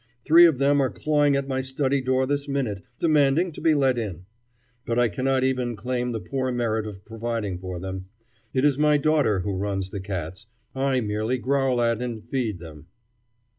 [0.25, 3.99] Three of them are clawing at my study door this minute demanding to be let
[3.99, 4.25] in.
[4.83, 8.05] But I cannot even claim the poor merit of providing for them.
[8.51, 12.87] It is my daughter who runs the cats; I merely growl at and feed them.